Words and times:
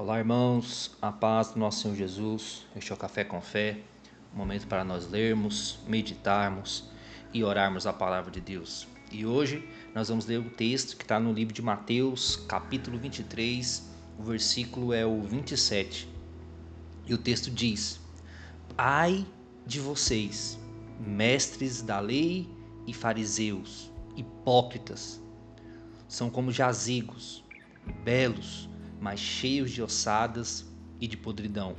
Olá, 0.00 0.20
irmãos, 0.20 0.96
a 1.02 1.10
paz 1.10 1.50
do 1.50 1.58
nosso 1.58 1.82
Senhor 1.82 1.96
Jesus. 1.96 2.64
Este 2.76 2.92
é 2.92 2.94
o 2.94 2.96
Café 2.96 3.24
com 3.24 3.40
Fé, 3.40 3.80
um 4.32 4.36
momento 4.38 4.68
para 4.68 4.84
nós 4.84 5.10
lermos, 5.10 5.80
meditarmos 5.88 6.88
e 7.34 7.42
orarmos 7.42 7.84
a 7.84 7.92
palavra 7.92 8.30
de 8.30 8.40
Deus. 8.40 8.86
E 9.10 9.26
hoje 9.26 9.68
nós 9.92 10.08
vamos 10.08 10.24
ler 10.24 10.38
o 10.38 10.50
texto 10.50 10.96
que 10.96 11.02
está 11.02 11.18
no 11.18 11.32
livro 11.32 11.52
de 11.52 11.60
Mateus, 11.60 12.36
capítulo 12.36 12.96
23, 12.96 13.90
o 14.20 14.22
versículo 14.22 14.92
é 14.92 15.04
o 15.04 15.20
27. 15.20 16.08
E 17.04 17.12
o 17.12 17.18
texto 17.18 17.50
diz: 17.50 18.00
Ai 18.76 19.26
de 19.66 19.80
vocês, 19.80 20.60
mestres 21.00 21.82
da 21.82 21.98
lei 21.98 22.48
e 22.86 22.94
fariseus, 22.94 23.90
hipócritas, 24.14 25.20
são 26.06 26.30
como 26.30 26.52
jazigos, 26.52 27.42
belos, 28.04 28.68
mas 29.00 29.20
cheios 29.20 29.70
de 29.70 29.82
ossadas 29.82 30.66
e 31.00 31.06
de 31.06 31.16
podridão. 31.16 31.76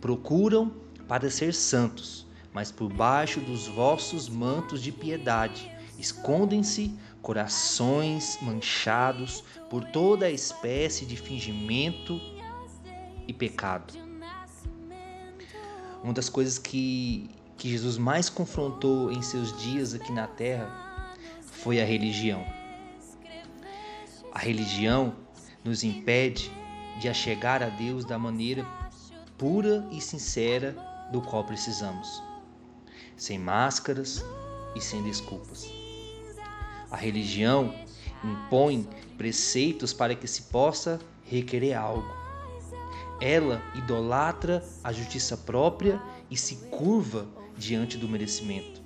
Procuram 0.00 0.72
parecer 1.06 1.54
santos, 1.54 2.26
mas 2.52 2.72
por 2.72 2.92
baixo 2.92 3.40
dos 3.40 3.66
vossos 3.66 4.28
mantos 4.28 4.82
de 4.82 4.92
piedade 4.92 5.70
escondem-se 5.98 6.92
corações 7.22 8.38
manchados 8.40 9.42
por 9.68 9.84
toda 9.84 10.30
espécie 10.30 11.04
de 11.04 11.16
fingimento 11.16 12.20
e 13.26 13.32
pecado. 13.32 13.94
Uma 16.02 16.12
das 16.12 16.28
coisas 16.28 16.58
que, 16.58 17.28
que 17.56 17.68
Jesus 17.68 17.98
mais 17.98 18.28
confrontou 18.28 19.10
em 19.10 19.22
seus 19.22 19.56
dias 19.60 19.92
aqui 19.92 20.12
na 20.12 20.26
terra 20.26 21.14
foi 21.40 21.80
a 21.80 21.84
religião. 21.84 22.46
A 24.32 24.38
religião 24.38 25.16
nos 25.66 25.82
impede 25.82 26.50
de 27.00 27.08
achegar 27.08 27.62
a 27.62 27.68
Deus 27.68 28.04
da 28.04 28.18
maneira 28.18 28.66
pura 29.36 29.86
e 29.90 30.00
sincera 30.00 30.74
do 31.12 31.20
qual 31.20 31.44
precisamos, 31.44 32.22
sem 33.16 33.38
máscaras 33.38 34.24
e 34.74 34.80
sem 34.80 35.02
desculpas. 35.02 35.70
A 36.90 36.96
religião 36.96 37.74
impõe 38.24 38.88
preceitos 39.18 39.92
para 39.92 40.14
que 40.14 40.26
se 40.26 40.42
possa 40.42 40.98
requerer 41.24 41.74
algo. 41.74 42.14
Ela 43.20 43.62
idolatra 43.74 44.64
a 44.84 44.92
justiça 44.92 45.36
própria 45.36 46.00
e 46.30 46.36
se 46.36 46.56
curva 46.70 47.26
diante 47.56 47.96
do 47.96 48.08
merecimento. 48.08 48.82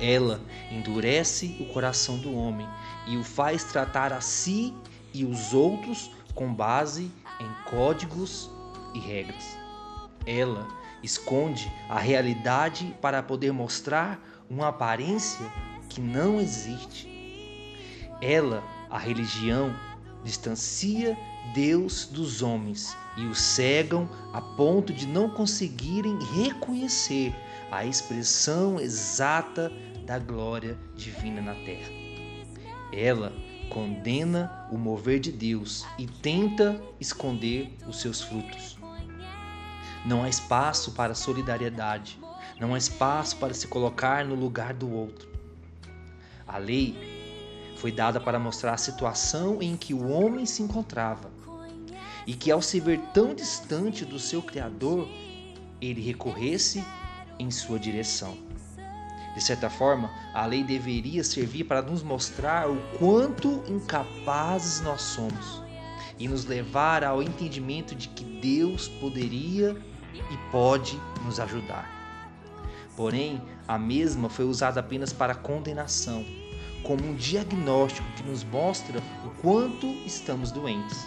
Ela 0.00 0.40
endurece 0.70 1.56
o 1.60 1.66
coração 1.72 2.18
do 2.18 2.34
homem 2.34 2.68
e 3.06 3.16
o 3.16 3.24
faz 3.24 3.64
tratar 3.64 4.12
a 4.12 4.20
si 4.20 4.74
e 5.20 5.24
os 5.24 5.54
outros 5.54 6.10
com 6.34 6.52
base 6.52 7.10
em 7.40 7.70
códigos 7.70 8.50
e 8.94 8.98
regras. 8.98 9.56
Ela 10.26 10.66
esconde 11.02 11.70
a 11.88 11.98
realidade 11.98 12.94
para 13.00 13.22
poder 13.22 13.52
mostrar 13.52 14.20
uma 14.48 14.68
aparência 14.68 15.46
que 15.88 16.00
não 16.00 16.40
existe. 16.40 17.08
Ela, 18.20 18.62
a 18.90 18.98
religião, 18.98 19.74
distancia 20.24 21.16
Deus 21.54 22.06
dos 22.06 22.42
homens 22.42 22.96
e 23.16 23.24
os 23.24 23.40
cegam 23.40 24.08
a 24.32 24.40
ponto 24.40 24.92
de 24.92 25.06
não 25.06 25.30
conseguirem 25.30 26.18
reconhecer 26.34 27.34
a 27.70 27.84
expressão 27.84 28.80
exata 28.80 29.72
da 30.04 30.18
glória 30.18 30.76
divina 30.94 31.40
na 31.40 31.54
terra. 31.54 31.90
Ela 32.92 33.32
condena 33.70 34.66
o 34.70 34.78
mover 34.78 35.20
de 35.20 35.32
Deus 35.32 35.86
e 35.98 36.06
tenta 36.06 36.80
esconder 37.00 37.76
os 37.86 38.00
seus 38.00 38.20
frutos. 38.20 38.76
Não 40.04 40.22
há 40.22 40.28
espaço 40.28 40.92
para 40.92 41.14
solidariedade, 41.14 42.18
não 42.60 42.74
há 42.74 42.78
espaço 42.78 43.36
para 43.36 43.52
se 43.52 43.66
colocar 43.66 44.24
no 44.24 44.34
lugar 44.34 44.72
do 44.72 44.90
outro. 44.90 45.28
A 46.46 46.58
lei 46.58 46.94
foi 47.76 47.92
dada 47.92 48.20
para 48.20 48.38
mostrar 48.38 48.74
a 48.74 48.78
situação 48.78 49.60
em 49.60 49.76
que 49.76 49.92
o 49.92 50.08
homem 50.08 50.46
se 50.46 50.62
encontrava 50.62 51.30
e 52.26 52.34
que, 52.34 52.50
ao 52.50 52.62
se 52.62 52.80
ver 52.80 53.00
tão 53.12 53.34
distante 53.34 54.04
do 54.04 54.18
seu 54.18 54.42
Criador, 54.42 55.08
ele 55.80 56.00
recorresse 56.00 56.82
em 57.38 57.50
sua 57.50 57.78
direção. 57.78 58.36
De 59.36 59.42
certa 59.42 59.68
forma, 59.68 60.10
a 60.32 60.46
lei 60.46 60.64
deveria 60.64 61.22
servir 61.22 61.64
para 61.64 61.82
nos 61.82 62.02
mostrar 62.02 62.70
o 62.70 62.80
quanto 62.98 63.62
incapazes 63.68 64.80
nós 64.80 65.02
somos 65.02 65.62
e 66.18 66.26
nos 66.26 66.46
levar 66.46 67.04
ao 67.04 67.22
entendimento 67.22 67.94
de 67.94 68.08
que 68.08 68.24
Deus 68.24 68.88
poderia 68.88 69.76
e 70.14 70.50
pode 70.50 70.98
nos 71.22 71.38
ajudar. 71.38 71.86
Porém, 72.96 73.42
a 73.68 73.78
mesma 73.78 74.30
foi 74.30 74.46
usada 74.46 74.80
apenas 74.80 75.12
para 75.12 75.34
condenação, 75.34 76.24
como 76.82 77.06
um 77.06 77.14
diagnóstico 77.14 78.08
que 78.16 78.22
nos 78.22 78.42
mostra 78.42 79.02
o 79.22 79.28
quanto 79.42 79.86
estamos 80.06 80.50
doentes. 80.50 81.06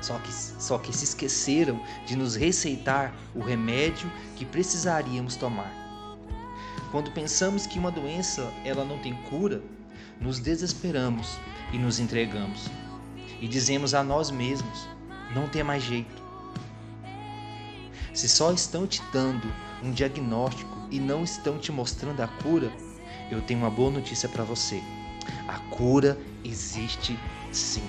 Só 0.00 0.16
que, 0.18 0.32
só 0.32 0.78
que 0.78 0.96
se 0.96 1.02
esqueceram 1.02 1.82
de 2.06 2.14
nos 2.14 2.36
receitar 2.36 3.12
o 3.34 3.40
remédio 3.40 4.08
que 4.36 4.44
precisaríamos 4.44 5.34
tomar. 5.34 5.81
Quando 6.92 7.10
pensamos 7.10 7.66
que 7.66 7.78
uma 7.78 7.90
doença 7.90 8.52
ela 8.66 8.84
não 8.84 8.98
tem 8.98 9.14
cura, 9.30 9.62
nos 10.20 10.38
desesperamos 10.38 11.38
e 11.72 11.78
nos 11.78 11.98
entregamos. 11.98 12.68
E 13.40 13.48
dizemos 13.48 13.94
a 13.94 14.04
nós 14.04 14.30
mesmos: 14.30 14.86
não 15.34 15.48
tem 15.48 15.62
mais 15.64 15.82
jeito. 15.82 16.22
Se 18.12 18.28
só 18.28 18.52
estão 18.52 18.86
te 18.86 19.02
dando 19.10 19.50
um 19.82 19.90
diagnóstico 19.90 20.86
e 20.90 21.00
não 21.00 21.24
estão 21.24 21.58
te 21.58 21.72
mostrando 21.72 22.20
a 22.20 22.28
cura, 22.28 22.70
eu 23.30 23.40
tenho 23.40 23.60
uma 23.60 23.70
boa 23.70 23.90
notícia 23.90 24.28
para 24.28 24.44
você. 24.44 24.82
A 25.48 25.58
cura 25.74 26.18
existe 26.44 27.18
sim. 27.50 27.88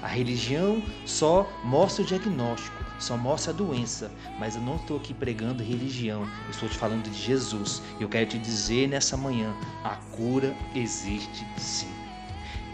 A 0.00 0.06
religião 0.06 0.80
só 1.04 1.50
mostra 1.64 2.04
o 2.04 2.06
diagnóstico, 2.06 2.83
só 2.98 3.16
mostra 3.16 3.52
a 3.52 3.56
doença, 3.56 4.10
mas 4.38 4.56
eu 4.56 4.62
não 4.62 4.76
estou 4.76 4.96
aqui 4.96 5.12
pregando 5.12 5.62
religião, 5.62 6.22
eu 6.44 6.50
estou 6.50 6.68
te 6.68 6.76
falando 6.76 7.10
de 7.10 7.18
Jesus. 7.18 7.82
Eu 7.98 8.08
quero 8.08 8.30
te 8.30 8.38
dizer 8.38 8.88
nessa 8.88 9.16
manhã: 9.16 9.54
a 9.82 9.96
cura 10.16 10.56
existe 10.74 11.46
sim. 11.56 11.92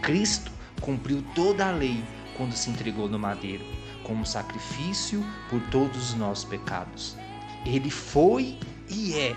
Cristo 0.01 0.51
cumpriu 0.81 1.23
toda 1.35 1.67
a 1.67 1.71
lei 1.71 2.03
quando 2.35 2.53
se 2.53 2.69
entregou 2.69 3.07
no 3.07 3.19
madeiro, 3.19 3.63
como 4.03 4.25
sacrifício 4.25 5.23
por 5.49 5.61
todos 5.69 6.09
os 6.09 6.15
nossos 6.15 6.45
pecados. 6.45 7.15
Ele 7.65 7.91
foi 7.91 8.57
e 8.89 9.13
é 9.13 9.35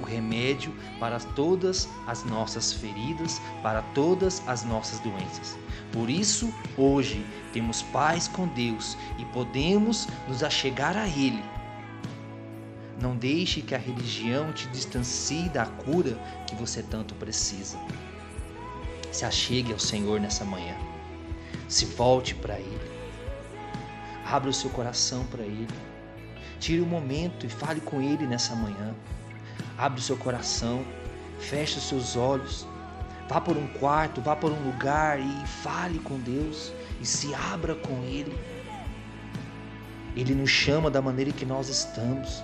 o 0.00 0.04
remédio 0.04 0.74
para 0.98 1.18
todas 1.18 1.88
as 2.06 2.24
nossas 2.24 2.72
feridas, 2.72 3.40
para 3.62 3.82
todas 3.94 4.42
as 4.46 4.64
nossas 4.64 5.00
doenças. 5.00 5.58
Por 5.92 6.10
isso, 6.10 6.52
hoje 6.76 7.24
temos 7.52 7.82
paz 7.82 8.28
com 8.28 8.46
Deus 8.48 8.96
e 9.18 9.24
podemos 9.26 10.06
nos 10.26 10.42
achegar 10.42 10.96
a 10.96 11.06
Ele. 11.06 11.42
Não 13.00 13.16
deixe 13.16 13.62
que 13.62 13.74
a 13.74 13.78
religião 13.78 14.52
te 14.52 14.66
distancie 14.68 15.48
da 15.50 15.64
cura 15.64 16.18
que 16.46 16.54
você 16.56 16.82
tanto 16.82 17.14
precisa. 17.14 17.78
Se 19.12 19.24
achegue 19.24 19.72
ao 19.72 19.78
Senhor 19.78 20.20
nessa 20.20 20.44
manhã. 20.44 20.76
Se 21.68 21.84
volte 21.84 22.34
para 22.34 22.58
Ele. 22.58 22.90
Abra 24.26 24.50
o 24.50 24.54
seu 24.54 24.68
coração 24.70 25.24
para 25.26 25.44
Ele. 25.44 25.68
Tire 26.58 26.82
um 26.82 26.86
momento 26.86 27.46
e 27.46 27.48
fale 27.48 27.80
com 27.80 28.02
Ele 28.02 28.26
nessa 28.26 28.54
manhã. 28.56 28.94
Abre 29.78 30.00
o 30.00 30.02
seu 30.02 30.16
coração, 30.16 30.84
feche 31.38 31.78
os 31.78 31.88
seus 31.88 32.16
olhos, 32.16 32.66
vá 33.28 33.40
por 33.40 33.56
um 33.56 33.68
quarto, 33.68 34.20
vá 34.20 34.34
por 34.34 34.50
um 34.50 34.64
lugar 34.64 35.20
e 35.20 35.46
fale 35.62 36.00
com 36.00 36.18
Deus 36.18 36.72
e 37.00 37.06
se 37.06 37.32
abra 37.34 37.74
com 37.76 38.02
Ele. 38.02 38.36
Ele 40.16 40.34
nos 40.34 40.50
chama 40.50 40.90
da 40.90 41.00
maneira 41.00 41.30
que 41.30 41.46
nós 41.46 41.68
estamos. 41.68 42.42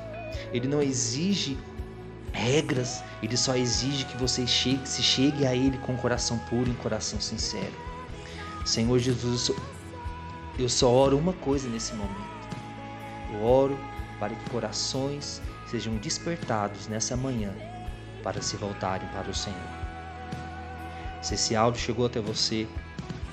Ele 0.53 0.69
não 0.69 0.81
exige 0.81 1.59
regras, 2.33 3.03
ele 3.23 3.37
só 3.37 3.57
exige 3.57 4.05
que 4.05 4.17
você 4.17 4.47
chegue, 4.47 4.89
se 4.89 5.03
chegue 5.03 5.47
a 5.47 5.55
Ele 5.55 5.79
com 5.79 5.97
coração 5.97 6.39
puro 6.51 6.71
e 6.71 6.75
coração 6.75 7.21
sincero. 7.21 7.73
Senhor 8.65 8.99
Jesus, 8.99 9.51
eu 10.59 10.69
só 10.69 10.89
oro 10.91 11.19
uma 11.19 11.33
coisa 11.33 11.69
nesse 11.69 11.95
momento. 11.95 12.57
Eu 13.33 13.43
oro 13.43 13.79
para 14.21 14.35
que 14.35 14.51
corações 14.51 15.43
sejam 15.67 15.97
despertados 15.97 16.87
nessa 16.89 17.17
manhã 17.17 17.53
para 18.23 18.43
se 18.43 18.57
voltarem 18.57 19.09
para 19.09 19.31
o 19.31 19.35
Senhor. 19.35 19.59
Se 21.23 21.35
esse 21.35 21.57
áudio 21.57 21.81
chegou 21.81 22.07
até 22.07 22.21
você 22.21 22.69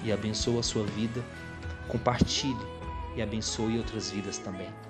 e 0.03 0.11
abençoa 0.11 0.61
a 0.61 0.63
sua 0.63 0.85
vida, 0.85 1.21
compartilhe 1.87 2.65
e 3.15 3.21
abençoe 3.21 3.77
outras 3.77 4.09
vidas 4.09 4.37
também. 4.37 4.71